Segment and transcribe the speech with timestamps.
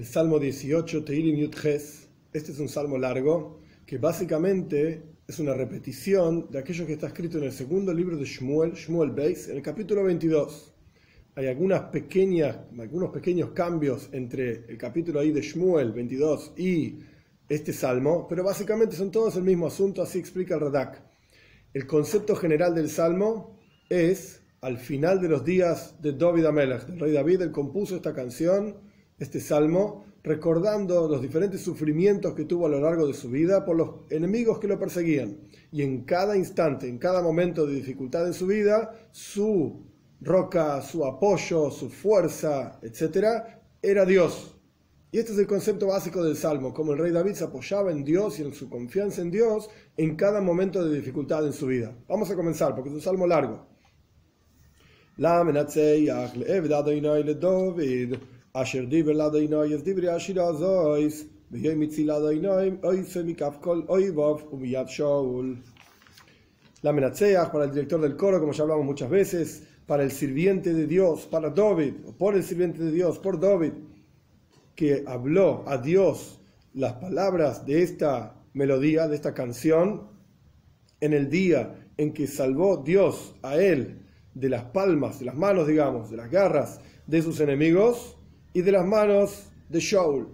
[0.00, 2.08] el Salmo 18, Teilim Yud Ches.
[2.32, 7.36] Este es un salmo largo que básicamente es una repetición de aquello que está escrito
[7.36, 10.72] en el segundo libro de Shmuel, Shmuel Beis, en el capítulo 22.
[11.34, 17.00] Hay algunas pequeñas, algunos pequeños cambios entre el capítulo ahí de Shmuel 22 y
[17.46, 21.02] este salmo, pero básicamente son todos el mismo asunto, así explica el Radak.
[21.74, 23.60] El concepto general del salmo
[23.90, 28.14] es, al final de los días de David Amelech, del rey David, él compuso esta
[28.14, 28.88] canción
[29.20, 33.76] este salmo recordando los diferentes sufrimientos que tuvo a lo largo de su vida por
[33.76, 35.38] los enemigos que lo perseguían.
[35.70, 39.86] Y en cada instante, en cada momento de dificultad en su vida, su
[40.20, 43.44] roca, su apoyo, su fuerza, etc.,
[43.82, 44.56] era Dios.
[45.12, 48.04] Y este es el concepto básico del Salmo, como el rey David se apoyaba en
[48.04, 51.96] Dios y en su confianza en Dios en cada momento de dificultad en su vida.
[52.08, 53.66] Vamos a comenzar, porque es un salmo largo.
[58.55, 62.47] La אשר דיבר לאדוני אז דברי השירה זויס, ויום מציל אדוני
[62.83, 65.55] אויסה מכף כל אויבוב ומיד שאול.
[66.83, 70.71] La Menatzeach, para el director del coro, como ya hablamos muchas veces, para el sirviente
[70.73, 73.73] de Dios, para David, o por el sirviente de Dios, por David,
[74.75, 76.39] que habló a Dios
[76.75, 80.09] las palabras de esta melodía, de esta canción,
[81.01, 84.01] en el día en que salvó Dios a él
[84.35, 88.15] de las palmas, de las manos, digamos, de las garras de sus enemigos,
[88.52, 90.28] y de las manos de Shaul.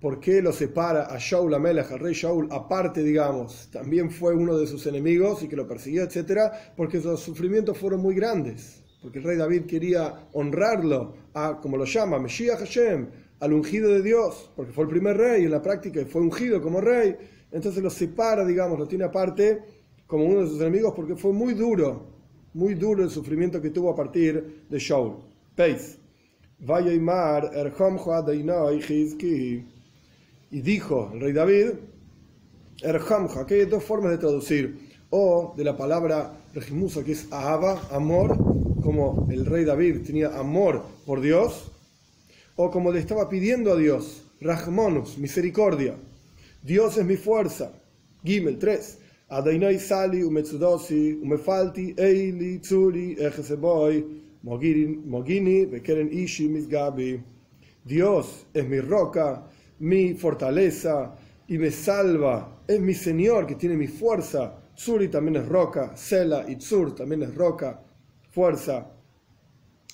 [0.00, 3.68] ¿Por qué lo separa a Shaul Amelech, al rey Shaul, aparte, digamos?
[3.70, 6.52] También fue uno de sus enemigos y que lo persiguió, etc.
[6.74, 8.82] Porque sus sufrimientos fueron muy grandes.
[9.02, 13.08] Porque el rey David quería honrarlo a, como lo llama, Mesías Hashem,
[13.40, 16.62] al ungido de Dios, porque fue el primer rey y en la práctica fue ungido
[16.62, 17.16] como rey.
[17.52, 19.62] Entonces lo separa, digamos, lo tiene aparte
[20.06, 22.06] como uno de sus enemigos porque fue muy duro,
[22.54, 25.18] muy duro el sufrimiento que tuvo a partir de Shaul.
[25.54, 25.99] Peis.
[30.52, 31.68] Y dijo el rey David,
[32.82, 37.80] Erhamja, que hay dos formas de traducir, o de la palabra regimusa que es ahaba,
[37.90, 38.36] amor,
[38.82, 41.70] como el rey David tenía amor por Dios,
[42.56, 45.94] o como le estaba pidiendo a Dios, Rahmonus, misericordia,
[46.62, 47.72] Dios es mi fuerza.
[48.22, 48.98] Gimel 3.
[49.30, 54.04] Adainai sali umetsudosi umefalti eili tsuri ejezeboy
[54.42, 57.22] Mogini, Bekeren Ishi, Misgabi.
[57.84, 59.46] Dios es mi roca,
[59.80, 61.14] mi fortaleza
[61.46, 62.62] y me salva.
[62.66, 64.56] Es mi Señor que tiene mi fuerza.
[64.74, 65.94] Tsuri también es roca.
[65.96, 67.82] Sela y Tsur también es roca,
[68.30, 68.90] fuerza.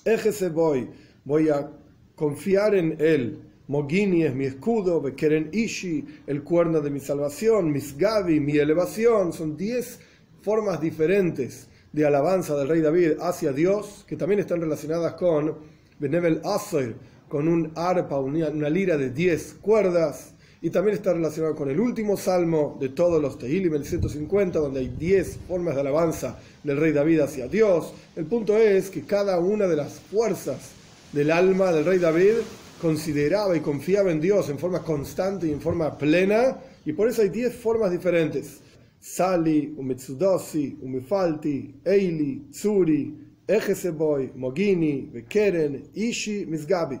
[0.05, 0.89] Ejese voy,
[1.25, 1.69] voy a
[2.15, 3.41] confiar en Él.
[3.67, 9.33] Mogini es mi escudo, Bekeren Ishi, el cuerno de mi salvación, Misgabi, mi elevación.
[9.33, 9.99] Son diez
[10.41, 15.55] formas diferentes de alabanza del rey David hacia Dios, que también están relacionadas con
[15.97, 16.95] Benevel Asoir,
[17.27, 22.15] con un arpa, una, lira de 10 cuerdas, y también está relacionado con el último
[22.15, 26.91] salmo de todos los Tehilim, el 150, donde hay 10 formas de alabanza del rey
[26.91, 27.93] David hacia Dios.
[28.15, 30.69] El punto es que cada una de las fuerzas
[31.13, 32.33] del alma del rey David
[32.79, 37.23] consideraba y confiaba en Dios en forma constante y en forma plena, y por eso
[37.23, 38.66] hay 10 formas diferentes.
[39.15, 43.13] Sali, Umetsudosi, Umefalti, Eili, Tsuri,
[43.47, 46.99] Ejeseboy, Mogini, Bekeren, Ishi, Misgabi.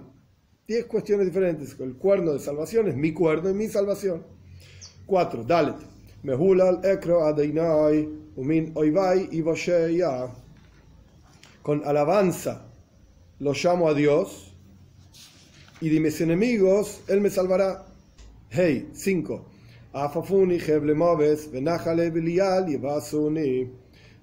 [0.65, 1.75] Diez cuestiones diferentes.
[1.79, 4.23] El cuerno de salvación es mi cuerno y mi salvación.
[5.05, 5.75] Cuatro, Dalet.
[6.23, 8.07] Mehulal Ekro Adeinai,
[8.37, 9.43] Umin Oivai y
[11.61, 12.67] Con alabanza
[13.39, 14.53] lo llamo a Dios
[15.81, 17.85] y de mis enemigos Él me salvará.
[18.49, 19.56] Hey, cinco.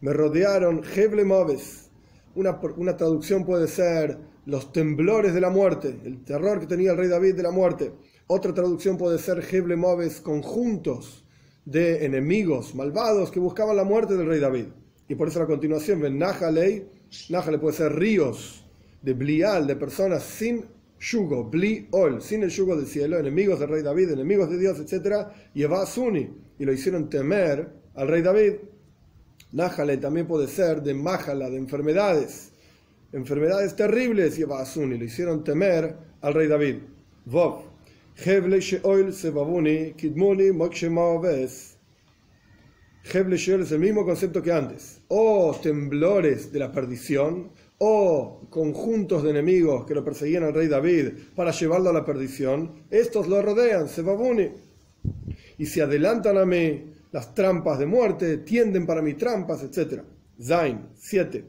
[0.00, 1.90] Me rodearon Heblemoves.
[2.36, 7.08] Una, traducción puede ser los temblores de la muerte, el terror que tenía el rey
[7.08, 7.92] David de la muerte.
[8.28, 11.24] Otra traducción puede ser Heblemoves, conjuntos
[11.64, 14.66] de enemigos malvados que buscaban la muerte del rey David.
[15.08, 16.86] Y por eso la continuación, Nájale,
[17.30, 18.64] Nájale puede ser ríos
[19.02, 20.66] de Blial, de personas sin
[21.04, 24.78] yugo, bli ol, sin el yugo del cielo, enemigos del rey David, enemigos de Dios,
[24.80, 25.28] etc.
[25.54, 28.54] Y Suni, y lo hicieron temer al rey David.
[29.52, 32.52] Nájale también puede ser de Májala, de enfermedades,
[33.12, 36.76] enfermedades terribles, y Suni, lo hicieron temer al rey David.
[37.26, 37.62] Vov,
[38.16, 41.76] Heble Sheol Sebabuni, Kidmuni, Mokshemoves.
[43.12, 45.02] Heble Sheol es el mismo concepto que antes.
[45.08, 47.50] Oh, temblores de la perdición
[47.86, 52.86] o conjuntos de enemigos que lo perseguían al rey David para llevarlo a la perdición,
[52.90, 54.52] estos lo rodean, se babune,
[55.58, 60.02] y se adelantan a mí las trampas de muerte, tienden para mí trampas, etc.
[60.42, 61.44] Zain 7.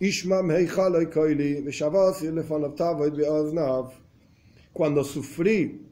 [0.00, 0.42] Ishma
[4.72, 5.86] Cuando sufrí,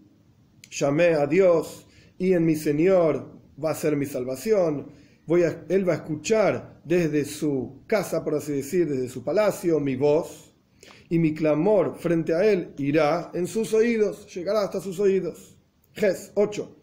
[0.71, 1.87] llamé a Dios
[2.19, 3.27] y en mi Señor
[3.63, 4.87] va a ser mi salvación.
[5.29, 10.55] Él va a escuchar desde su casa, por así decir, desde su palacio, mi voz,
[11.09, 15.57] y mi clamor frente a él irá en sus oídos, llegará hasta sus oídos.
[15.95, 16.77] Ges 8.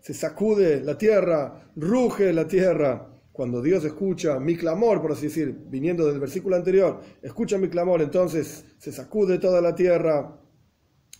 [0.00, 3.12] Se sacude la tierra, ruge la tierra.
[3.32, 8.00] Cuando Dios escucha mi clamor, por así decir, viniendo del versículo anterior, escucha mi clamor,
[8.00, 10.40] entonces se sacude toda la tierra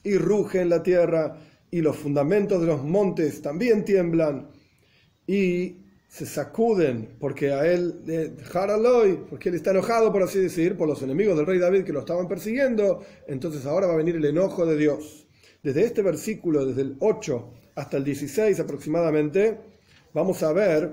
[0.07, 1.37] y ruge en la tierra
[1.69, 4.49] y los fundamentos de los montes también tiemblan
[5.27, 7.97] y se sacuden porque a él,
[9.29, 12.01] porque él está enojado, por así decir, por los enemigos del rey David que lo
[12.01, 15.27] estaban persiguiendo, entonces ahora va a venir el enojo de Dios.
[15.61, 19.59] Desde este versículo, desde el 8 hasta el 16 aproximadamente,
[20.15, 20.93] vamos a ver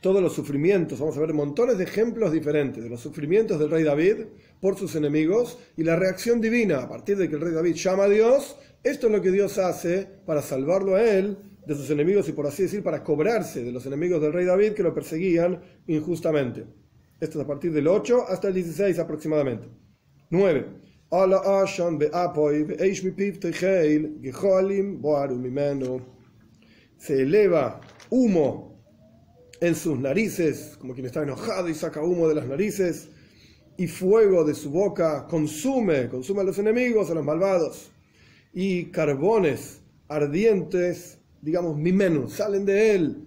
[0.00, 3.82] todos los sufrimientos, vamos a ver montones de ejemplos diferentes de los sufrimientos del rey
[3.82, 4.26] David
[4.60, 8.04] por sus enemigos y la reacción divina a partir de que el rey David llama
[8.04, 12.28] a Dios, esto es lo que Dios hace para salvarlo a él de sus enemigos
[12.28, 15.60] y por así decir para cobrarse de los enemigos del rey David que lo perseguían
[15.86, 16.64] injustamente.
[17.20, 19.68] Esto es a partir del 8 hasta el 16 aproximadamente.
[20.30, 20.66] 9.
[26.98, 27.80] Se eleva
[28.10, 28.76] humo
[29.60, 33.10] en sus narices, como quien está enojado y saca humo de las narices,
[33.78, 37.90] y fuego de su boca consume, consume a los enemigos, a los malvados,
[38.52, 43.22] y carbones ardientes digamos, mi menú, salen de él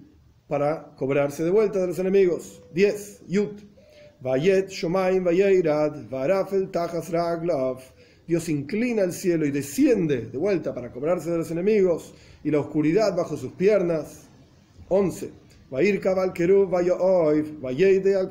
[0.47, 2.61] para cobrarse de vuelta de los enemigos.
[2.73, 3.21] 10.
[3.27, 3.61] Yut.
[4.19, 7.79] Vayet Shomaim Vayeirad Varafel Tajas Raglav.
[8.27, 12.13] Dios inclina el cielo y desciende de vuelta para cobrarse de los enemigos
[12.43, 14.27] y la oscuridad bajo sus piernas.
[14.89, 15.31] 11.
[15.71, 16.33] Vair Kabal
[16.67, 18.27] Vayoiv Vayeide al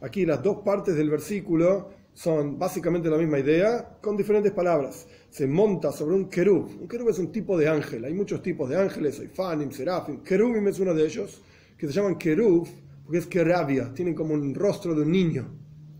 [0.00, 5.48] Aquí las dos partes del versículo son básicamente la misma idea con diferentes palabras se
[5.48, 6.70] monta sobre un querub.
[6.80, 8.04] Un querub es un tipo de ángel.
[8.04, 10.22] Hay muchos tipos de ángeles, hay fanim, serafim.
[10.22, 11.42] Querubim es uno de ellos,
[11.76, 12.68] que se llaman querub
[13.04, 13.92] porque es querabia.
[13.92, 15.50] Tienen como un rostro de un niño,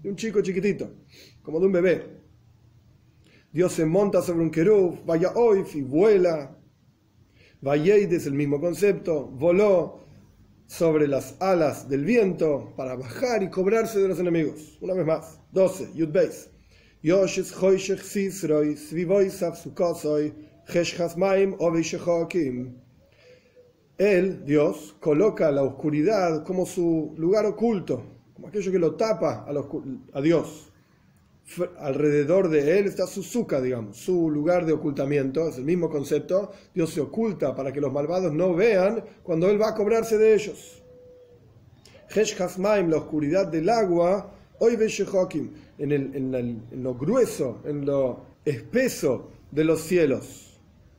[0.04, 0.88] de un chico chiquitito,
[1.42, 2.06] como de un bebé.
[3.52, 6.56] Dios se monta sobre un querub, vaya hoy y vuela.
[7.60, 10.03] Vayeid es el mismo concepto, voló
[10.66, 14.78] sobre las alas del viento para bajar y cobrarse de los enemigos.
[14.80, 16.50] Una vez más, 12, Yud Beis.
[17.02, 17.54] Yoshes
[18.02, 20.32] Sisroi, Svivoisav Sukosoi.
[23.98, 28.02] Él, Dios, coloca la oscuridad como su lugar oculto,
[28.32, 29.46] como aquello que lo tapa
[30.12, 30.72] a Dios.
[31.78, 36.52] Alrededor de él está su suka, digamos, su lugar de ocultamiento, es el mismo concepto.
[36.74, 40.34] Dios se oculta para que los malvados no vean cuando él va a cobrarse de
[40.34, 40.82] ellos.
[42.14, 48.24] Hesh Maim, la oscuridad del agua, hoy en, el, en, en, lo grueso, en lo
[48.44, 50.58] espeso de los cielos.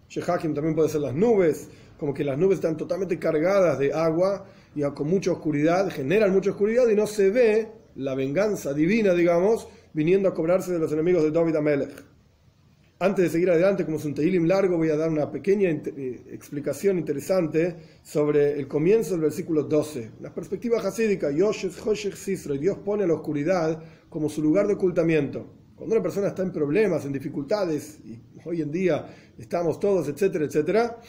[0.10, 1.70] Shehakim también puede ser las nubes,
[2.00, 4.46] como que las nubes están totalmente cargadas de agua
[4.76, 9.68] y con mucha oscuridad, generan mucha oscuridad y no se ve la venganza divina, digamos,
[9.96, 12.04] viniendo a cobrarse de los enemigos de David Amelech.
[13.00, 16.22] Antes de seguir adelante, como es un Tehilim largo, voy a dar una pequeña eh,
[16.32, 20.12] explicación interesante sobre el comienzo del versículo 12.
[20.20, 25.48] La perspectiva hasídica, Dios pone la oscuridad como su lugar de ocultamiento.
[25.78, 30.46] Cuando una persona está en problemas, en dificultades, y hoy en día estamos todos, etcétera,
[30.46, 31.02] etcétera,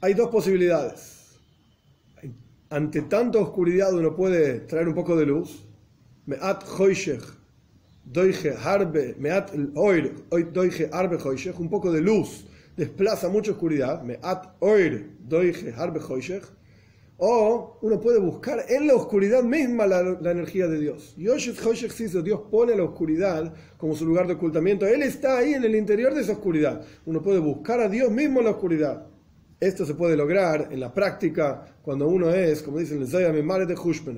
[0.00, 1.38] hay dos posibilidades.
[2.70, 5.67] Ante tanta oscuridad uno puede traer un poco de luz.
[6.28, 6.62] Me'at
[8.62, 10.14] harbe, meat oir,
[10.92, 11.18] arbe
[11.58, 12.44] un poco de luz
[12.76, 16.00] desplaza mucha oscuridad, meat oir, doige harbe
[17.16, 21.14] o uno puede buscar en la oscuridad misma la, energía de Dios.
[22.22, 24.86] Dios pone la oscuridad como su lugar de ocultamiento.
[24.86, 26.84] Él está ahí en el interior de esa oscuridad.
[27.06, 29.06] Uno puede buscar a Dios mismo en la oscuridad.
[29.60, 33.04] Esto se puede lograr en la práctica cuando uno es, como dicen,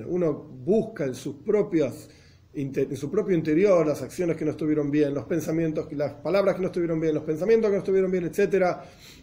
[0.07, 2.09] uno busca en sus propias
[2.53, 6.61] en su propio interior las acciones que no estuvieron bien, los pensamientos, las palabras que
[6.61, 8.77] no estuvieron bien, los pensamientos que no estuvieron bien, etc.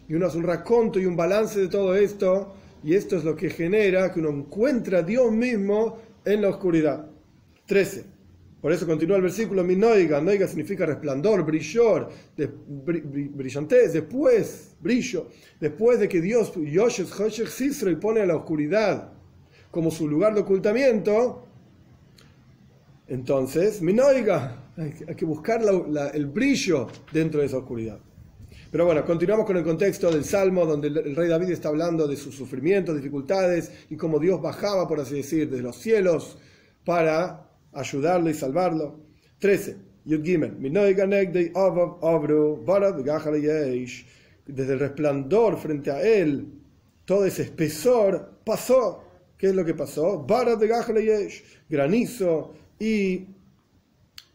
[0.09, 3.37] Y uno hace un raconto y un balance de todo esto, y esto es lo
[3.37, 7.07] que genera que uno encuentra a Dios mismo en la oscuridad.
[7.67, 8.18] 13.
[8.61, 15.29] Por eso continúa el versículo, mi noiga, noiga significa resplandor, brillor, brillantez, después, brillo,
[15.61, 19.13] después de que Dios, Yoshes, Hoshech, pone a la oscuridad
[19.71, 21.45] como su lugar de ocultamiento,
[23.07, 25.63] entonces, minoiga, hay que buscar
[26.13, 28.01] el brillo dentro de esa oscuridad.
[28.71, 32.17] Pero bueno, continuamos con el contexto del Salmo, donde el rey David está hablando de
[32.17, 36.39] sus sufrimientos, dificultades y cómo Dios bajaba, por así decir, desde los cielos
[36.85, 37.48] para
[37.79, 39.01] ayudarlo y salvarlo.
[39.39, 39.77] 13.
[44.47, 46.47] Desde el resplandor frente a él,
[47.05, 49.05] todo ese espesor pasó.
[49.37, 50.27] ¿Qué es lo que pasó?
[51.69, 53.27] Granizo y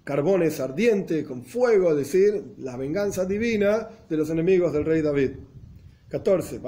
[0.03, 5.31] carbones ardientes con fuego, es decir, la venganza divina de los enemigos del rey David.
[6.09, 6.59] 14.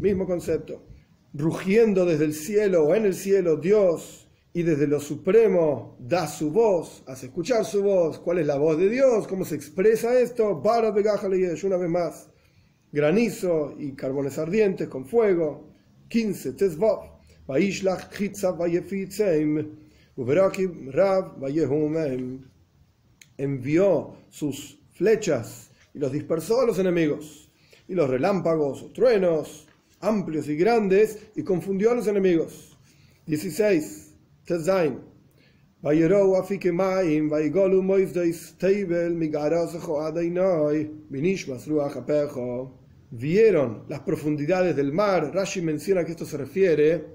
[0.00, 0.89] Mismo concepto.
[1.32, 6.50] Rugiendo desde el cielo o en el cielo Dios y desde lo supremo da su
[6.50, 8.18] voz, hace escuchar su voz.
[8.18, 9.28] ¿Cuál es la voz de Dios?
[9.28, 10.60] ¿Cómo se expresa esto?
[10.62, 12.30] Una vez más.
[12.92, 15.70] Granizo y carbones ardientes con fuego.
[16.08, 16.54] 15.
[16.54, 17.20] Tezvov
[23.36, 27.50] envió sus flechas y los dispersó a los enemigos,
[27.88, 29.66] y los relámpagos, truenos,
[30.00, 32.76] amplios y grandes, y confundió a los enemigos.
[33.26, 34.14] 16.
[34.44, 34.98] Tezain.
[43.12, 45.30] Vieron las profundidades del mar.
[45.32, 47.06] Rashi menciona que esto se refiere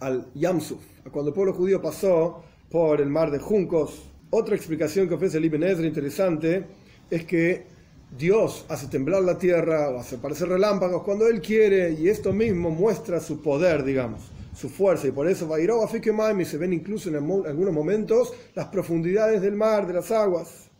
[0.00, 4.08] al Yamsuf, a cuando el pueblo judío pasó por el mar de juncos.
[4.30, 6.64] Otra explicación que ofrece el Ibn Ezra interesante
[7.10, 7.66] es que
[8.10, 12.70] Dios hace temblar la tierra o hace aparecer relámpagos cuando Él quiere y esto mismo
[12.70, 14.22] muestra su poder, digamos,
[14.56, 19.42] su fuerza y por eso Vairó y se ven incluso en algunos momentos las profundidades
[19.42, 20.70] del mar, de las aguas.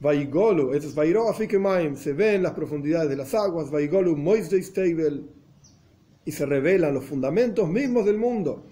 [0.00, 5.24] Vaigolu, esto es se ven las profundidades de las aguas, Vaigolu Moisde Stable,
[6.24, 8.64] y se revelan los fundamentos mismos del mundo,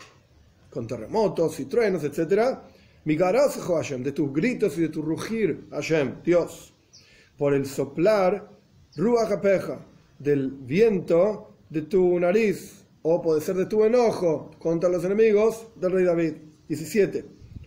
[0.71, 2.59] con terremotos y truenos, etc.
[3.05, 6.73] Migarazjo Hashem, de tus gritos y de tu rugir, Hashem, Dios,
[7.39, 8.51] por el soplar,
[8.97, 9.41] Ruach
[10.19, 15.93] del viento de tu nariz, o puede ser de tu enojo contra los enemigos del
[15.93, 16.33] rey David.
[16.69, 17.25] 17.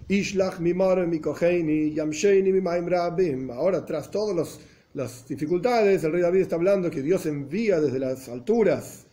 [0.09, 4.59] Ishlach mi mi yamsheini mi Ahora, tras todas
[4.93, 9.05] las dificultades, el rey David está hablando que Dios envía desde las alturas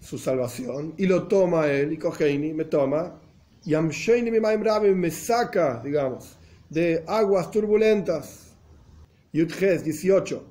[0.00, 3.20] su salvación y lo toma él, y Koheini me toma,
[3.64, 6.36] y Amsheini mi me saca, digamos,
[6.68, 8.49] de aguas turbulentas.
[9.32, 10.44] Yudges 18.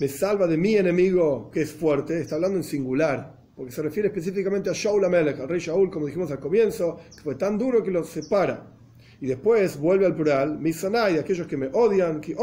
[0.00, 4.08] Me salva de mi enemigo que es fuerte, está hablando en singular, porque se refiere
[4.08, 7.80] específicamente a Shaul Amelech, al rey Shaul, como dijimos al comienzo, que fue tan duro
[7.84, 8.76] que lo separa.
[9.20, 12.34] Y después vuelve al plural, Misanai, aquellos que me odian, que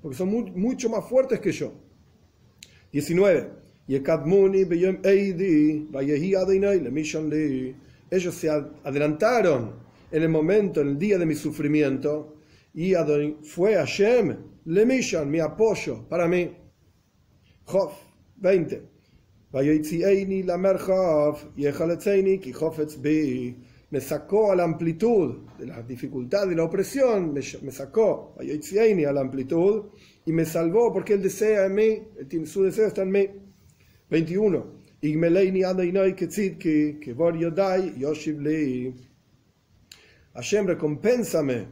[0.00, 1.72] porque son mucho más fuertes que yo.
[2.92, 3.66] 19.
[8.08, 9.85] Ellos se adelantaron
[10.16, 12.38] en el momento, en el día de mi sufrimiento,
[12.72, 12.94] y
[13.42, 16.56] fue Hashem, le mission, mi apoyo para mí.
[17.64, 17.92] Jof
[18.36, 18.82] 20.
[23.90, 29.20] Me sacó a la amplitud de la dificultad, de la opresión, me, sacó a la
[29.20, 29.84] amplitud
[30.24, 32.02] y me salvó porque Él desea en mí,
[32.46, 33.28] su deseo está en mí.
[34.08, 34.76] 21.
[40.36, 41.66] Hashem, recompénsame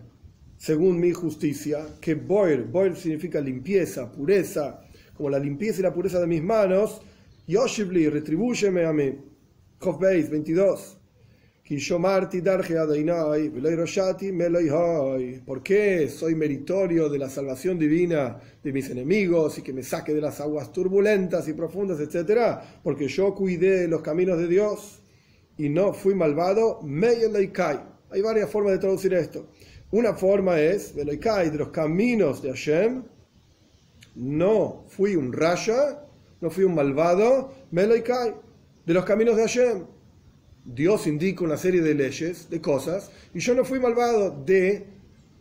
[0.57, 4.81] según mi justicia, que boir, boir significa limpieza, pureza,
[5.15, 7.03] como la limpieza y la pureza de mis manos,
[7.47, 9.13] Yoshibli, retribúyeme a mí.
[9.79, 10.99] Job 22.
[15.47, 20.15] ¿Por qué soy meritorio de la salvación divina de mis enemigos y que me saque
[20.15, 22.81] de las aguas turbulentas y profundas, etcétera?
[22.83, 25.03] Porque yo cuidé los caminos de Dios
[25.59, 26.81] y no fui malvado.
[28.15, 29.49] Hay varias formas de traducir esto.
[29.91, 33.03] Una forma es, de los caminos de Hashem,
[34.15, 36.07] no fui un raya,
[36.41, 39.87] no fui un malvado, de los caminos de Hashem
[40.65, 44.87] Dios indica una serie de leyes, de cosas, y yo no fui malvado de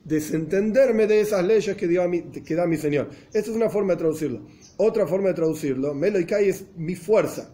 [0.03, 3.09] desentenderme de esas leyes que, a que da mi Señor.
[3.27, 4.47] Esta es una forma de traducirlo.
[4.77, 7.53] Otra forma de traducirlo, Meloikai es mi fuerza.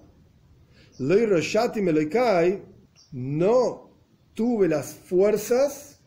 [0.98, 2.64] Loiroshati Meloikai,
[3.12, 3.89] no
[4.34, 6.00] tuve las fuerzas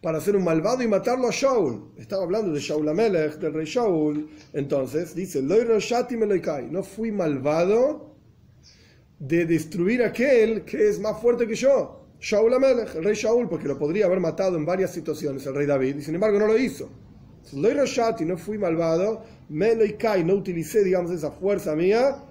[0.00, 1.92] para ser un malvado y matarlo a Shaul.
[1.96, 4.28] Estaba hablando de Shaul Amelech, del rey Shaul.
[4.52, 8.14] Entonces dice, no fui malvado
[9.18, 13.68] de destruir aquel que es más fuerte que yo, Shaul Amelech, el rey Shaul, porque
[13.68, 16.58] lo podría haber matado en varias situaciones el rey David, y sin embargo no lo
[16.58, 16.90] hizo.
[17.52, 22.22] no fui malvado, me no utilicé, digamos, esa fuerza mía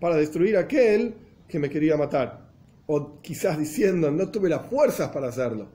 [0.00, 1.14] para destruir aquel
[1.48, 2.43] que me quería matar.
[2.86, 5.68] O quizás diciendo, no tuve las fuerzas para hacerlo.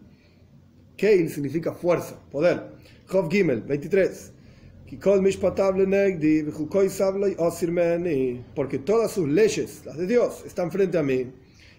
[0.96, 2.64] Keil significa fuerza, poder.
[3.08, 4.34] Job Gimel, 23.
[8.56, 11.32] Porque todas sus leyes, las de Dios, están frente a mí.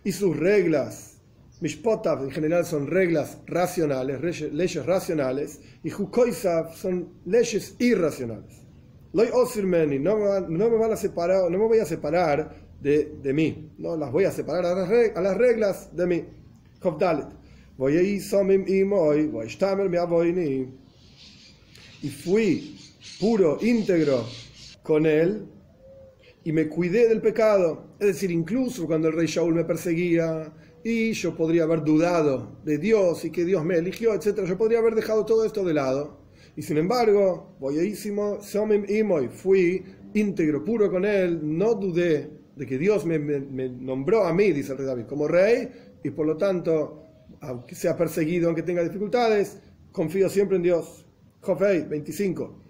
[0.04, 1.18] Y sus reglas,
[1.60, 4.20] Mishpotav en general son reglas racionales,
[4.52, 5.60] leyes racionales.
[5.84, 8.62] Y Hukoisav son leyes irracionales.
[9.12, 13.70] No, no me van a separar, no me voy a separar de, de mí.
[13.78, 16.24] No las voy a separar a las, reglas, a las reglas de mí.
[22.02, 22.78] Y fui
[23.18, 24.24] puro, íntegro
[24.82, 25.46] con él
[26.44, 27.94] y me cuidé del pecado.
[27.98, 32.78] Es decir, incluso cuando el rey Shaul me perseguía y yo podría haber dudado de
[32.78, 36.20] Dios y que Dios me eligió, etc., yo podría haber dejado todo esto de lado.
[36.56, 39.84] Y sin embargo, boyeísimo, somim imoy, fui
[40.14, 43.18] íntegro, puro con él, no dudé de que Dios me,
[43.70, 45.66] nombró a mí, dice el rey David, como rey,
[46.04, 47.06] y por lo tanto,
[47.40, 49.56] aunque sea perseguido, aunque tenga dificultades,
[49.90, 51.06] confío siempre en Dios.
[51.40, 52.60] Jofei 25.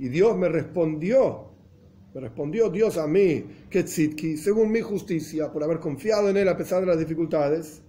[0.00, 1.44] Y Dios me respondió,
[2.12, 6.56] me respondió Dios a mí, que según mi justicia, por haber confiado en Él a
[6.56, 7.82] pesar de las dificultades,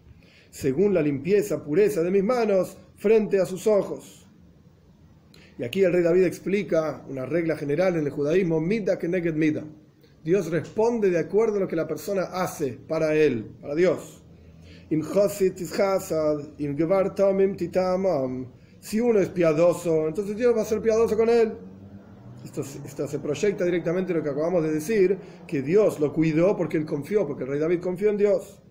[0.51, 4.22] según la limpieza, pureza de mis manos frente a sus ojos.
[5.57, 9.35] Y aquí el rey David explica una regla general en el judaísmo, mida que neged
[9.35, 9.63] mida.
[10.23, 14.23] Dios responde de acuerdo a lo que la persona hace para él, para Dios.
[18.79, 21.53] Si uno es piadoso, entonces Dios va a ser piadoso con él.
[22.43, 25.17] Esto, esto, se proyecta directamente en lo que acabamos de decir,
[25.47, 28.62] que Dios lo cuidó porque él confió, porque el rey David confió en Dios.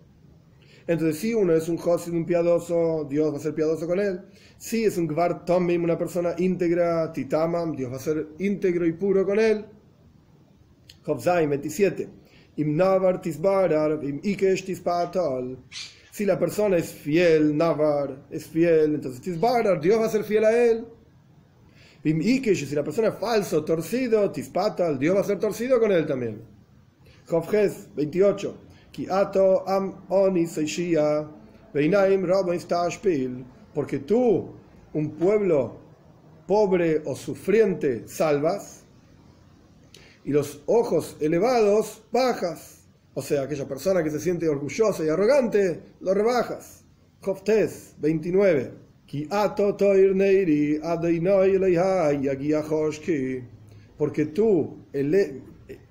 [0.86, 4.20] Entonces, si uno es un Josid, un piadoso, Dios va a ser piadoso con él.
[4.58, 8.92] Si es un Gvar Tomim, una persona íntegra, Titamam, Dios va a ser íntegro y
[8.92, 9.64] puro con él.
[11.04, 12.08] Jobzaim 27.
[12.56, 15.56] Im Navar Tisbarar, im Ikesh Tispatal.
[16.10, 20.44] Si la persona es fiel, Navar es fiel, entonces Tisbarar, Dios va a ser fiel
[20.44, 20.84] a él.
[22.04, 25.92] Im Ikesh, si la persona es falso, torcido, Tispatal, Dios va a ser torcido con
[25.92, 26.42] él también.
[27.28, 28.71] Jobjes 28
[33.74, 34.50] porque tú,
[34.92, 35.76] un pueblo
[36.46, 38.82] pobre o sufriente, salvas,
[40.24, 42.84] y los ojos elevados bajas.
[43.14, 46.84] O sea, aquella persona que se siente orgullosa y arrogante, lo rebajas.
[47.20, 48.72] Joftes 29.
[53.98, 54.76] Porque tú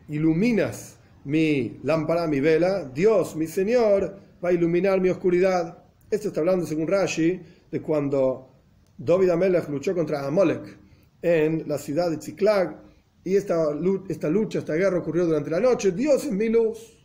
[0.08, 5.84] iluminas mi lámpara, mi vela, Dios, mi Señor, va a iluminar mi oscuridad.
[6.10, 7.40] Esto está hablando, según Rashi,
[7.72, 8.50] de cuando
[8.98, 10.78] David Amelech luchó contra Amalek
[11.22, 12.78] en la ciudad de Tziklag,
[13.24, 13.68] y esta,
[14.10, 15.92] esta lucha, esta guerra ocurrió durante la noche.
[15.92, 16.98] Dios es mi luz.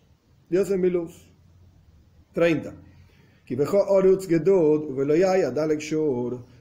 [0.48, 1.30] Dios es mi luz.
[2.32, 2.72] 30.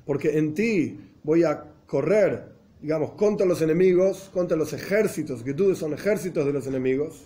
[0.05, 5.41] Porque en ti voy a correr, digamos, contra los enemigos, contra los ejércitos.
[5.41, 7.25] Gedud son ejércitos de los enemigos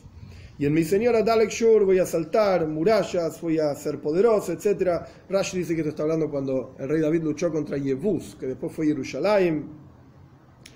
[0.59, 5.05] y en mi señora Dalek Shur voy a saltar murallas, voy a ser poderoso, etc.
[5.29, 8.73] Rashi dice que esto está hablando cuando el rey David luchó contra Yevus, que después
[8.73, 9.69] fue Jerusalén,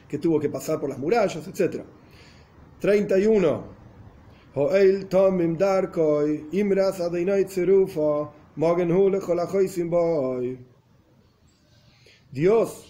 [0.08, 1.84] que tuvo que pasar por las murallas, etc.
[2.80, 3.64] 31.
[12.32, 12.86] Dios,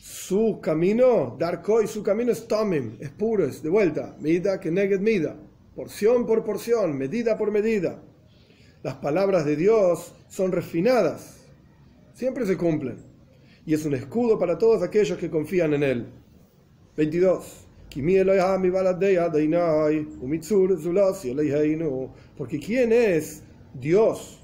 [0.00, 5.00] su camino, Darkoi, su camino es Tomim, es puro, es de vuelta, Mida que Neged
[5.00, 5.36] Mida
[5.74, 8.02] porción por porción, medida por medida.
[8.82, 11.38] Las palabras de Dios son refinadas,
[12.14, 12.96] siempre se cumplen,
[13.64, 16.06] y es un escudo para todos aquellos que confían en Él.
[16.96, 17.66] 22.
[22.38, 23.42] Porque ¿quién es
[23.74, 24.40] Dios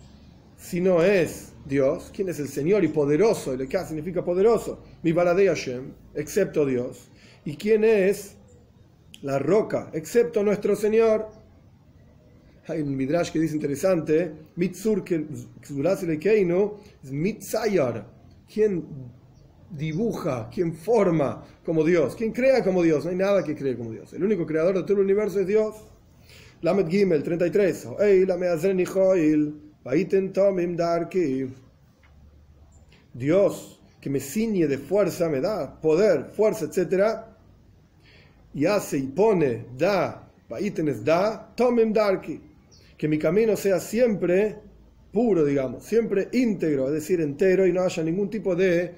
[0.56, 2.10] si no es Dios?
[2.14, 3.54] ¿Quién es el Señor y poderoso?
[3.54, 4.82] El que significa poderoso.
[5.02, 7.08] Mi Hashem, excepto Dios.
[7.44, 8.36] ¿Y quién es
[9.22, 11.28] la roca, excepto nuestro Señor.
[12.66, 15.02] Hay un midrash que dice interesante, Mitzur
[17.02, 18.06] es Mitzayar,
[18.52, 18.84] quien
[19.70, 23.90] dibuja, quien forma como Dios, quien crea como Dios, no hay nada que cree como
[23.90, 24.12] Dios.
[24.12, 25.76] El único creador de todo el universo es Dios.
[26.60, 27.88] Lamed Gimel 33.
[33.14, 37.27] Dios que me ciñe de fuerza, me da poder, fuerza, etcétera
[38.58, 42.40] y hace y pone, da, ítems da, tomen darki,
[42.96, 44.56] que mi camino sea siempre
[45.12, 48.96] puro, digamos, siempre íntegro, es decir, entero y no haya ningún tipo de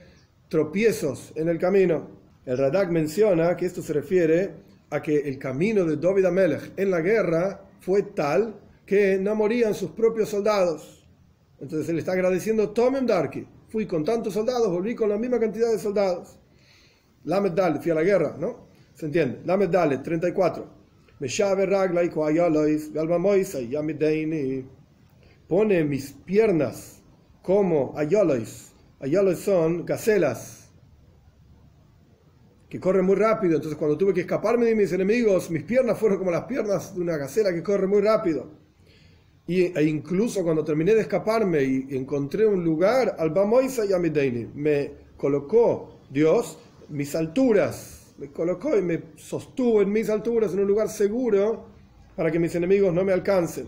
[0.49, 2.09] tropiezos en el camino.
[2.47, 4.51] El Radak menciona que esto se refiere
[4.89, 9.75] a que el camino de David Amelech en la guerra fue tal que no morían
[9.75, 11.07] sus propios soldados.
[11.61, 13.47] Entonces él está agradeciendo Tomem Darki.
[13.69, 16.39] Fui con tantos soldados, volví con la misma cantidad de soldados.
[17.25, 18.70] Lamed Dale, fui a la guerra, ¿no?
[19.01, 19.41] ¿Se entiende?
[19.47, 20.67] Lamed Dale, 34.
[25.49, 27.01] Pone mis piernas
[27.41, 28.73] como ayolois.
[29.01, 30.71] Ayolois son gacelas
[32.69, 33.55] que corren muy rápido.
[33.55, 37.01] Entonces, cuando tuve que escaparme de mis enemigos, mis piernas fueron como las piernas de
[37.01, 38.51] una gacela que corre muy rápido.
[39.47, 46.01] Y, e incluso cuando terminé de escaparme y encontré un lugar, al y me colocó
[46.11, 46.59] Dios
[46.91, 51.71] mis alturas, me colocó y me sostuvo en mis alturas en un lugar seguro
[52.15, 53.67] para que mis enemigos no me alcancen.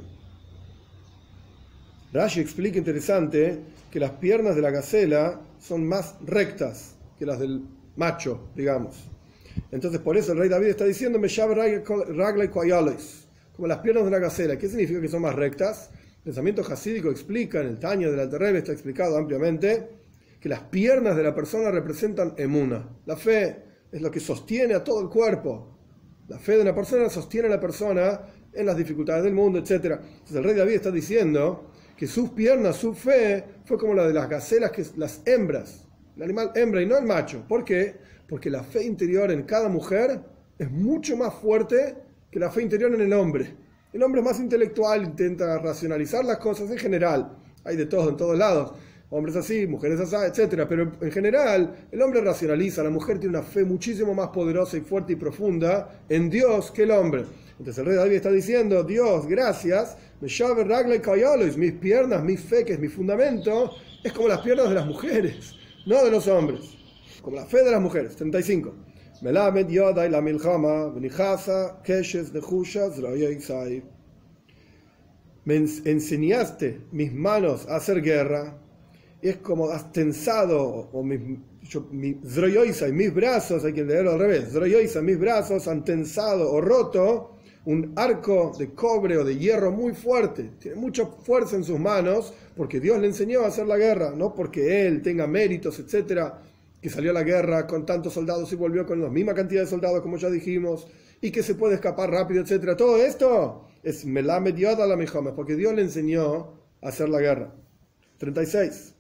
[2.13, 3.61] Rashi explica interesante
[3.91, 7.63] que las piernas de la gacela son más rectas que las del
[7.97, 9.09] macho, digamos.
[9.71, 11.29] Entonces, por eso el rey David está diciendo, me
[11.83, 14.59] como las piernas de una gacela.
[14.59, 15.89] ¿Qué significa que son más rectas?
[16.19, 19.89] El pensamiento jasídico explica, en el Taño del Alterrebe está explicado ampliamente,
[20.39, 22.87] que las piernas de la persona representan emuna.
[23.07, 25.69] La fe es lo que sostiene a todo el cuerpo.
[26.29, 29.71] La fe de una persona sostiene a la persona en las dificultades del mundo, etc.
[30.01, 34.15] Entonces el rey David está diciendo que sus piernas, su fe, fue como la de
[34.15, 37.45] las gacelas, que las hembras el animal hembra y no el macho.
[37.49, 37.97] ¿Por qué?
[38.29, 40.21] Porque la fe interior en cada mujer
[40.59, 41.97] es mucho más fuerte
[42.31, 43.57] que la fe interior en el hombre.
[43.93, 47.37] El hombre es más intelectual, intenta racionalizar las cosas en general.
[47.65, 48.73] Hay de todo en todos lados.
[49.15, 50.65] Hombres así, mujeres así, etc.
[50.67, 54.81] Pero en general, el hombre racionaliza, la mujer tiene una fe muchísimo más poderosa y
[54.81, 57.27] fuerte y profunda en Dios que el hombre.
[57.59, 62.65] Entonces el rey David está diciendo, Dios, gracias, me llave y mis piernas, mi fe,
[62.65, 63.73] que es mi fundamento,
[64.03, 65.55] es como las piernas de las mujeres
[65.87, 66.61] no de los hombres,
[67.21, 68.17] como la fe de las mujeres.
[68.17, 68.75] 35.
[69.21, 70.93] Melamed Yoda y la Milchama,
[71.85, 72.33] Keshes,
[75.45, 78.59] Me enseñaste mis manos a hacer guerra,
[79.23, 81.21] y es como has tensado, o mis,
[81.93, 84.53] mi, mis brazos, hay que leerlo al revés,
[85.03, 90.51] mis brazos han tensado o roto un arco de cobre o de hierro muy fuerte,
[90.59, 94.35] tiene mucha fuerza en sus manos, porque Dios le enseñó a hacer la guerra, no
[94.35, 96.43] porque él tenga méritos, etcétera,
[96.81, 99.69] que salió a la guerra con tantos soldados y volvió con la misma cantidad de
[99.69, 100.89] soldados, como ya dijimos,
[101.21, 102.77] y que se puede escapar rápido, etcétera.
[102.77, 107.55] Todo esto es Melamed a la Mijomes, porque Dios le enseñó a hacer la guerra.
[108.19, 108.92] 36.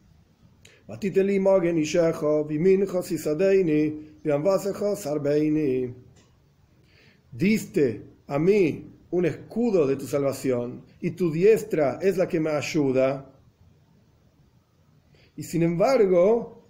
[7.32, 12.50] Diste a mí un escudo de tu salvación y tu diestra es la que me
[12.50, 13.30] ayuda.
[15.36, 16.66] Y sin embargo,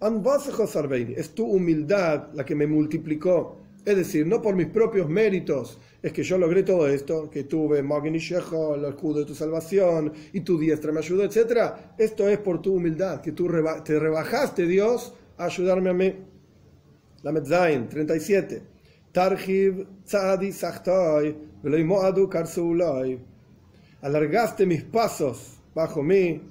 [1.17, 3.57] es tu humildad la que me multiplicó.
[3.85, 7.81] Es decir, no por mis propios méritos es que yo logré todo esto, que tuve
[7.81, 11.71] Magin y el escudo de tu salvación, y tu diestra me ayudó, etc.
[11.97, 13.49] Esto es por tu humildad, que tú
[13.85, 16.13] te rebajaste, Dios, a ayudarme a mí.
[17.21, 18.61] La Medzain 37.
[19.13, 20.51] Tarjiv tzadi
[24.01, 26.41] Alargaste mis pasos bajo mí,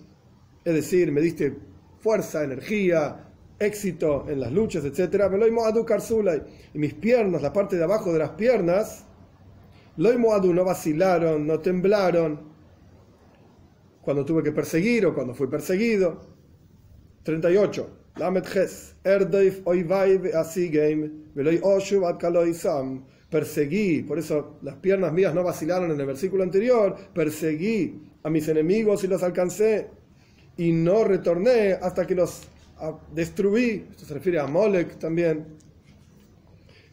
[0.64, 1.54] es decir, me diste
[2.00, 5.30] fuerza, energía, éxito en las luchas, etc.
[6.72, 9.04] Y mis piernas, la parte de abajo de las piernas,
[9.96, 12.52] no vacilaron, no temblaron
[14.02, 16.20] cuando tuve que perseguir o cuando fui perseguido.
[17.22, 17.98] 38.
[23.31, 28.46] Perseguí, por eso las piernas mías no vacilaron en el versículo anterior, perseguí a mis
[28.48, 29.88] enemigos y los alcancé
[30.59, 32.42] y no retorné hasta que los
[33.14, 33.87] destruí.
[33.90, 35.46] Esto se refiere a Molek también.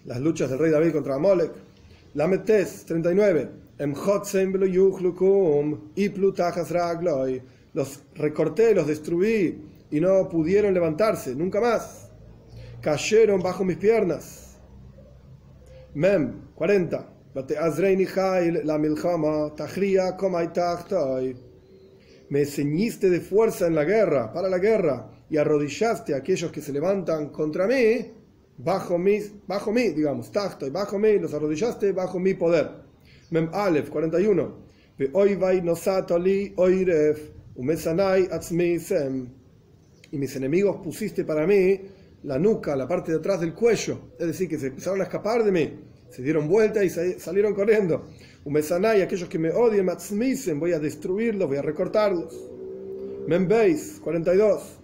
[0.06, 1.52] Las luchas del rey David contra Molek.
[2.14, 3.50] Lametes 39.
[7.74, 12.10] Los recorté, los destruí y no pudieron levantarse, nunca más.
[12.82, 14.58] Cayeron bajo mis piernas.
[15.94, 17.14] Mem 40.
[22.30, 26.62] Me ceñiste de fuerza en la guerra, para la guerra, y arrodillaste a aquellos que
[26.62, 28.14] se levantan contra mí,
[28.60, 32.70] bajo mí, bajo mí, digamos, tacto y bajo mí, los arrodillaste bajo mi poder.
[33.32, 34.70] Mem Aleph 41.
[38.80, 39.28] sem
[40.12, 41.82] y mis enemigos pusiste para mí
[42.24, 45.44] la nuca, la parte de atrás del cuello, es decir, que se empezaron a escapar
[45.44, 48.08] de mí, se dieron vuelta y salieron corriendo.
[48.46, 49.86] y aquellos que me odian,
[50.60, 52.36] voy a destruirlos, voy a recortarlos.
[53.28, 54.79] Membeis 42.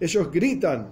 [0.00, 0.88] Ellos gritan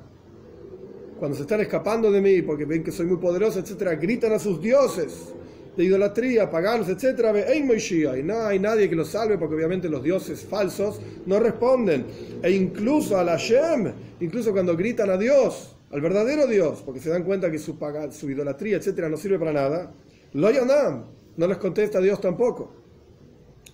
[1.18, 4.38] cuando se están escapando de mí porque ven que soy muy poderoso, etcétera, gritan a
[4.38, 5.32] sus dioses
[5.76, 10.44] de idolatría, paganos, etcétera, y no hay nadie que los salve porque obviamente los dioses
[10.44, 12.04] falsos no responden.
[12.42, 17.10] E incluso a la Shem, incluso cuando gritan a Dios, al verdadero Dios, porque se
[17.10, 17.76] dan cuenta que su,
[18.10, 19.92] su idolatría, etcétera, no sirve para nada,
[20.32, 21.04] lo yanam,
[21.36, 22.72] no les contesta Dios tampoco.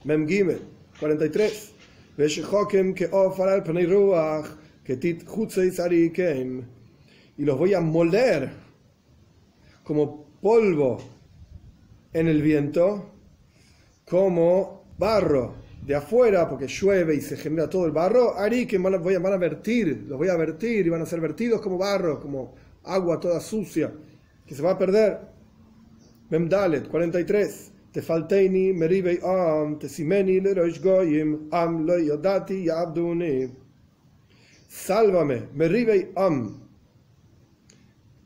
[0.04, 0.60] Mem Gimel,
[0.98, 1.72] 43.
[7.36, 8.50] Y los voy a moler
[9.82, 10.98] como polvo
[12.12, 13.10] en el viento
[14.06, 15.54] como barro
[15.84, 19.32] de afuera, porque llueve y se genera todo el barro, Ari que van a, van
[19.32, 22.54] a vertir, los voy a vertir y van a ser vertidos como barro, como
[22.84, 23.92] agua toda sucia,
[24.46, 25.18] que se va a perder.
[26.30, 27.73] Memdalet 43.
[27.94, 33.50] Meribei am, te simeni leroish goyim, am lo yodati yabduni.
[34.68, 36.60] Sálvame, meribei am.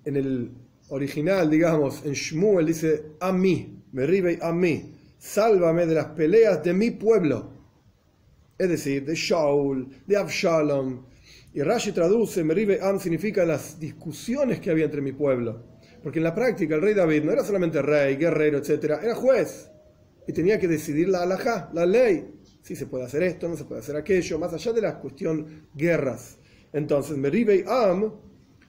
[0.04, 0.50] En el
[0.88, 6.72] original, digamos, en Shmuel dice a mí, me a mí, sálvame de las peleas de
[6.72, 7.52] mi pueblo,
[8.56, 11.04] es decir, de Shaul, de Absalom.
[11.52, 15.77] Y Rashi traduce, me am significa las discusiones que había entre mi pueblo.
[16.08, 18.98] Porque en la práctica el rey David no era solamente rey, guerrero, etc.
[19.02, 19.70] Era juez.
[20.26, 22.30] Y tenía que decidir la halajá, la ley.
[22.62, 25.68] Si se puede hacer esto, no se puede hacer aquello, más allá de la cuestión
[25.74, 26.38] guerras.
[26.72, 28.10] Entonces, Meribe Am,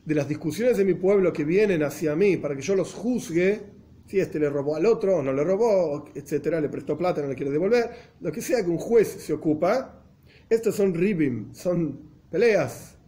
[0.04, 3.62] de las discusiones de mi pueblo que vienen hacia mí para que yo los juzgue,
[4.06, 7.30] si este le robó al otro o no le robó, etcétera, le prestó plata, no
[7.30, 10.04] le quiere devolver, lo que sea que un juez se ocupa,
[10.50, 12.99] estos son ribim, son peleas,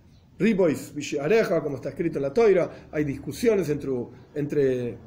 [0.42, 3.92] ribois, areja, como está escrito en la toira, hay discusiones entre,
[4.36, 4.98] entre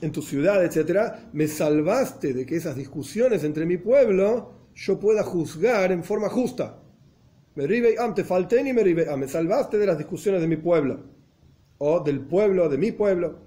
[0.00, 5.22] en tu ciudad, etcétera, me salvaste de que esas discusiones entre mi pueblo yo pueda
[5.22, 6.78] juzgar en forma justa.
[7.54, 8.82] Me te falté ni me
[9.16, 11.04] me salvaste de las discusiones de mi pueblo,
[11.78, 13.40] o del pueblo, de mi pueblo.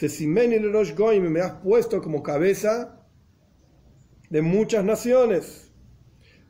[0.00, 3.06] Me has puesto como cabeza
[4.30, 5.70] de muchas naciones.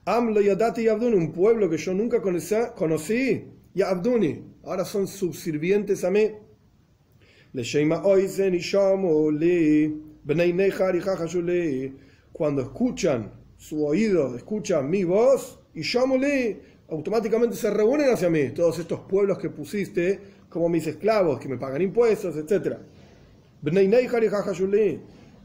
[0.07, 6.05] Amlo Yadati y Abduni, un pueblo que yo nunca conocí, y Abduni, ahora son subsirvientes
[6.05, 6.31] a mí.
[12.33, 16.59] Cuando escuchan su oído, escuchan mi voz, y Shamuli,
[16.89, 21.59] automáticamente se reúnen hacia mí, todos estos pueblos que pusiste como mis esclavos, que me
[21.59, 22.81] pagan impuestos, etcétera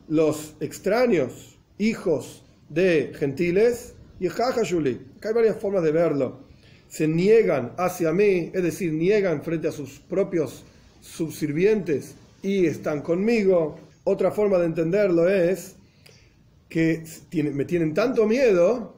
[0.08, 4.28] los extraños, hijos de gentiles, y.
[4.28, 6.49] Acá hay varias formas de verlo.
[6.90, 10.66] Se niegan hacia mí, es decir, niegan frente a sus propios
[11.02, 13.78] subsirvientes y están conmigo.
[14.04, 15.76] Otra forma de entenderlo es
[16.68, 18.96] que me tienen tanto miedo,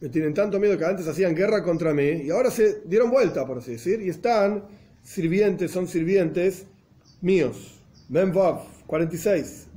[0.00, 3.46] me tienen tanto miedo que antes hacían guerra contra mí y ahora se dieron vuelta,
[3.46, 4.64] por así decir, y están
[5.02, 6.64] sirvientes, son sirvientes
[7.20, 7.80] míos.
[8.08, 9.68] Memvav 46.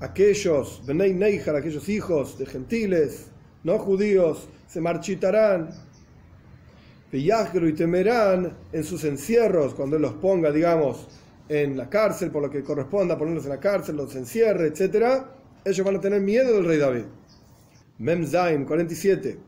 [0.00, 0.82] Aquellos,
[1.56, 3.26] aquellos hijos de gentiles,
[3.64, 5.70] no judíos, se marchitarán.
[7.68, 11.08] y temerán en sus encierros, cuando él los ponga, digamos,
[11.48, 15.24] en la cárcel, por lo que corresponda ponerlos en la cárcel, los encierre, etc.
[15.64, 17.04] Ellos van a tener miedo del rey David.
[17.98, 19.38] Memzaim 47.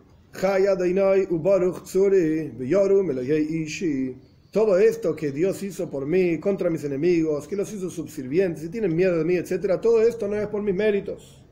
[4.50, 8.64] Tzuri, todo esto que Dios hizo por mí, contra mis enemigos, que los hizo subsirvientes
[8.64, 11.42] y tienen miedo de mí, etc., todo esto no es por mis méritos.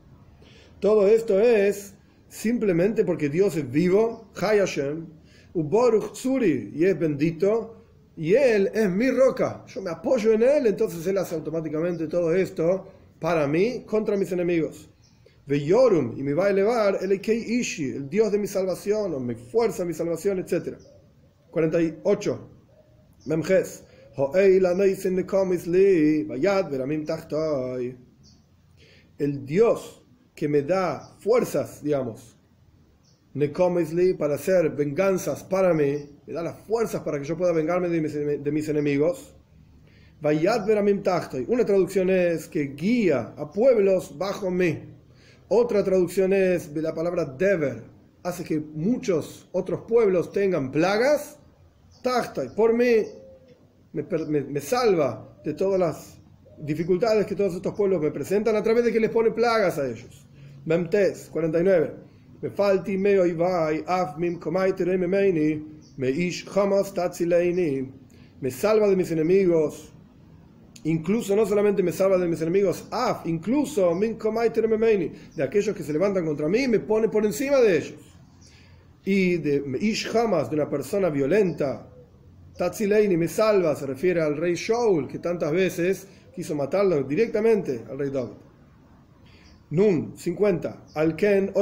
[0.79, 1.93] Todo esto es
[2.27, 5.07] simplemente porque Dios es vivo, Hayashem,
[5.53, 7.85] Uboruch Tsuri, y es bendito,
[8.15, 9.63] y Él es mi roca.
[9.67, 12.87] Yo me apoyo en Él, entonces Él hace automáticamente todo esto
[13.19, 14.89] para mí, contra mis enemigos.
[15.47, 19.35] Veyorum, y me va a elevar el Ishi, el Dios de mi salvación, o mi
[19.35, 20.77] fuerza, mi salvación, etc.
[21.49, 22.58] 48.
[23.25, 23.83] Memjes.
[29.17, 30.03] El Dios
[30.35, 32.35] que me da fuerzas, digamos,
[34.17, 38.01] para hacer venganzas para mí, me da las fuerzas para que yo pueda vengarme de
[38.01, 39.35] mis, de mis enemigos.
[40.21, 44.79] Una traducción es que guía a pueblos bajo mí.
[45.47, 47.83] Otra traducción es de la palabra deber,
[48.23, 51.38] hace que muchos otros pueblos tengan plagas
[52.01, 53.05] y por mí
[53.93, 56.17] me, salva de todas las
[56.57, 59.87] dificultades que todos estos pueblos me presentan a través de que les pone plagas a
[59.87, 60.25] ellos.
[60.65, 61.91] Memtes 49.
[62.41, 63.17] Me falti me
[63.85, 64.39] af mim
[65.97, 66.45] me ish
[68.41, 69.91] Me salva de mis enemigos.
[70.85, 76.25] Incluso no solamente me salva de mis enemigos, af, incluso de aquellos que se levantan
[76.25, 78.09] contra mí, me pone por encima de ellos.
[79.05, 81.88] y de Ish Hamas, de una persona violenta.
[82.59, 87.97] Tatzileini me salva, se refiere al rey Shaul, que tantas veces quiso matarlo directamente al
[87.97, 88.33] rey David.
[89.69, 90.87] Nun 50.
[90.93, 91.53] Alken.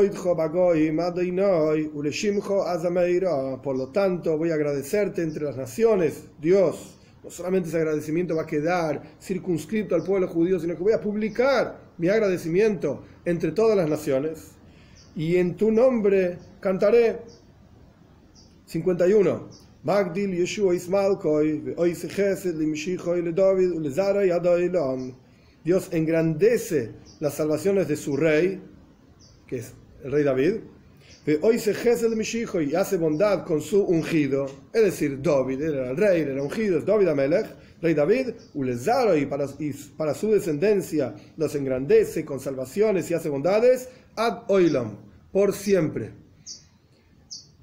[3.61, 6.97] Por lo tanto, voy a agradecerte entre las naciones, Dios.
[7.23, 11.01] No solamente ese agradecimiento va a quedar circunscrito al pueblo judío, sino que voy a
[11.01, 14.53] publicar mi agradecimiento entre todas las naciones.
[15.15, 17.19] Y en tu nombre cantaré.
[18.65, 19.66] 51.
[20.73, 21.75] Ismalkoi,
[22.07, 23.33] Chesed, Limshichoi, Le.
[25.63, 28.61] Dios engrandece las salvaciones de su rey,
[29.45, 30.53] que es el rey David,
[31.41, 36.41] hoy se y hace bondad con su ungido, es decir, David, era el rey, era
[36.41, 37.47] ungido, es David Amelech,
[37.81, 43.27] rey David, Ulezaro y para, y para su descendencia los engrandece con salvaciones y hace
[43.27, 44.97] bondades, ad oilam,
[45.33, 46.26] por siempre.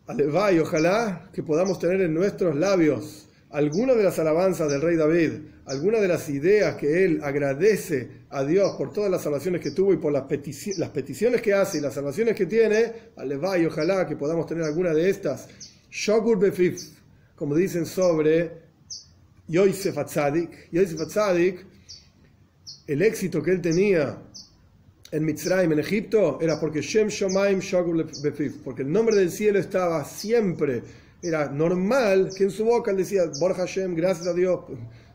[0.06, 5.32] Alevay, ojalá que podamos tener en nuestros labios alguna de las alabanzas del rey David,
[5.64, 9.94] alguna de las ideas que él agradece a Dios por todas las salvaciones que tuvo
[9.94, 14.14] y por las, peticiones que hace y las salvaciones que tiene, aleva y ojalá que
[14.14, 15.48] podamos tener alguna de estas.
[15.90, 16.82] Shogur Befif,
[17.34, 18.50] como dicen sobre
[19.48, 20.70] Yosef Atzadik.
[20.70, 21.64] Yosef Atzadik,
[22.86, 24.18] el éxito que él tenía
[25.14, 29.60] en Mitzrayim, en Egipto, era porque Shem Shomaim Shogur Befif, porque el nombre del cielo
[29.60, 30.82] estaba siempre
[31.22, 34.60] era normal que en su boca él decía, Borja Hashem, gracias a Dios,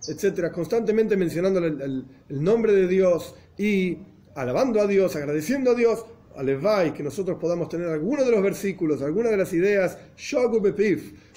[0.07, 3.97] etcétera, constantemente mencionando el, nombre de Dios y
[4.35, 9.01] alabando a Dios, agradeciendo a Dios, alevai, que nosotros podamos tener algunos de los versículos,
[9.01, 9.97] algunas de las ideas,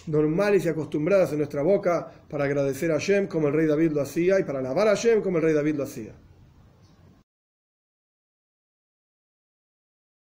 [0.07, 4.01] normales y acostumbradas en nuestra boca para agradecer a Hashem como el rey David lo
[4.01, 6.12] hacía y para alabar a Hashem como el rey David lo hacía.